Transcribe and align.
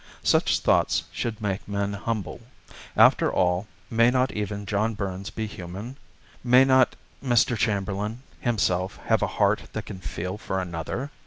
Such 0.23 0.57
thoughts 0.61 1.03
should 1.11 1.39
make 1.43 1.67
men 1.67 1.93
humble. 1.93 2.41
After 2.97 3.31
all, 3.31 3.67
may 3.91 4.09
not 4.09 4.31
even 4.31 4.65
John 4.65 4.95
Burns 4.95 5.29
be 5.29 5.45
human; 5.45 5.95
may 6.43 6.65
not 6.65 6.95
Mr. 7.23 7.55
Chamberlain 7.55 8.23
himself 8.39 8.97
have 9.05 9.21
a 9.21 9.27
heart 9.37 9.61
that 9.73 9.85
can 9.85 9.99
feel 9.99 10.39
for 10.39 10.59
another? 10.59 11.11